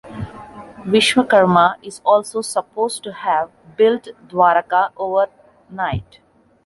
Viswakarma 0.83 1.75
is 1.83 2.01
also 2.03 2.41
supposed 2.41 3.03
to 3.03 3.13
have 3.13 3.51
built 3.77 4.07
Dwarka 4.27 4.89
overnight. 4.97 6.19